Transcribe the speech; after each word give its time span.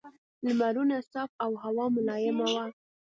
لمرونه 0.45 0.97
صاف 1.11 1.31
او 1.43 1.51
هوا 1.63 1.85
ملایمه 1.95 2.45
وه. 2.55 2.65